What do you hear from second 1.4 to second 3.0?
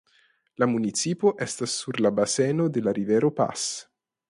estas sur la baseno de la